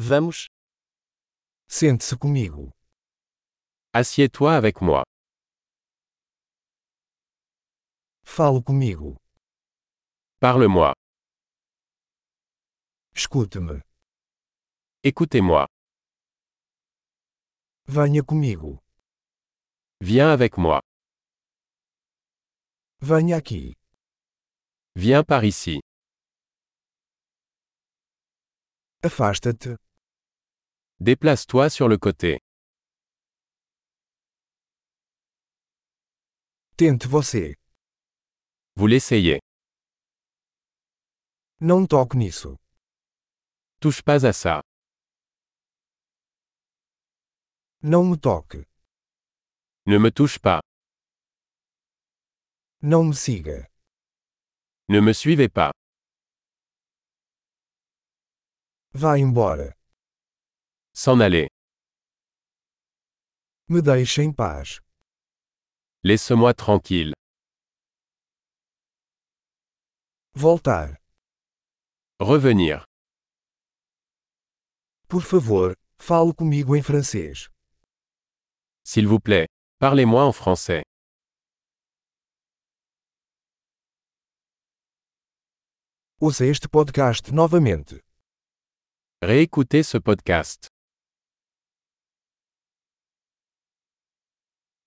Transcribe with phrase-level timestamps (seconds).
[0.00, 0.46] Vamos.
[1.66, 2.70] Sente-se comigo.
[3.92, 5.02] Assieds-toi avec moi.
[8.24, 9.16] Fale comigo.
[10.38, 10.94] Parle-moi.
[13.16, 13.82] Escute-me.
[15.02, 15.66] Écoutez-moi.
[17.88, 18.78] Venha comigo.
[20.00, 20.80] Viens avec moi.
[23.00, 23.74] Venha aqui.
[24.94, 25.80] Viens par ici.
[29.02, 29.87] Afasta-te.
[31.00, 32.40] Déplace-toi sur le côté.
[36.76, 37.54] Tente você.
[38.74, 39.40] Vous l'essayez.
[41.60, 42.56] Não toque nisso.
[43.80, 44.60] Touche pas à ça.
[47.80, 48.66] Não me toque.
[49.86, 50.60] Ne me touche pas.
[52.82, 53.70] Não me siga.
[54.88, 55.70] Ne me suivez pas.
[58.92, 59.77] Vá embora.
[61.00, 61.46] S'en aller.
[63.68, 64.80] Me deixe em paz.
[66.02, 67.12] Laisse-moi tranquille.
[70.34, 70.96] Voltar.
[72.20, 72.82] Revenir.
[75.08, 77.48] Por favor, fale comigo em francês.
[78.84, 79.46] S'il vous plaît.
[79.78, 80.82] Parlez-moi en français.
[86.20, 88.02] Ouça este podcast novamente.
[89.22, 90.68] Réécoutez ce podcast.